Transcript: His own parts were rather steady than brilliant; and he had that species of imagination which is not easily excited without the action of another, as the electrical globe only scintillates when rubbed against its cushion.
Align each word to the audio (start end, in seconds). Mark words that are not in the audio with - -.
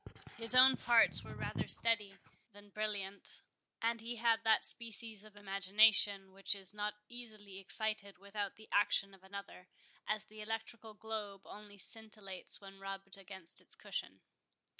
His 0.35 0.55
own 0.55 0.77
parts 0.77 1.21
were 1.23 1.35
rather 1.35 1.67
steady 1.67 2.17
than 2.53 2.71
brilliant; 2.71 3.43
and 3.83 4.01
he 4.01 4.15
had 4.15 4.43
that 4.43 4.65
species 4.65 5.23
of 5.23 5.35
imagination 5.35 6.33
which 6.33 6.55
is 6.55 6.73
not 6.73 6.95
easily 7.07 7.59
excited 7.59 8.17
without 8.17 8.55
the 8.55 8.67
action 8.71 9.13
of 9.13 9.23
another, 9.23 9.67
as 10.07 10.25
the 10.25 10.41
electrical 10.41 10.95
globe 10.95 11.41
only 11.45 11.77
scintillates 11.77 12.59
when 12.59 12.79
rubbed 12.79 13.15
against 13.15 13.61
its 13.61 13.75
cushion. 13.75 14.21